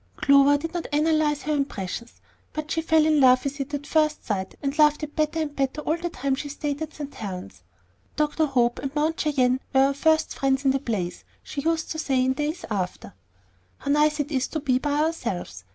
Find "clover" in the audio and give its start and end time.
0.15-0.57